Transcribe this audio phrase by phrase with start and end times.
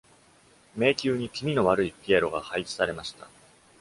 [0.75, 3.29] 迷宮に気味の悪いピエロが配置されました。